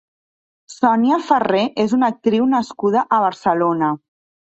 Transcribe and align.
Sonia 0.75 1.19
Ferrer 1.27 1.63
és 1.85 1.95
una 1.99 2.11
actriu 2.17 2.51
nascuda 2.57 3.07
a 3.19 3.25
Barcelona. 3.29 3.97